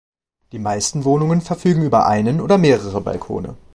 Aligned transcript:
Die 0.51 0.57
meisten 0.57 1.03
Wohnungen 1.05 1.41
verfügen 1.41 1.83
über 1.83 2.07
einen 2.07 2.41
oder 2.41 2.57
mehrere 2.57 3.01
Balkone. 3.01 3.55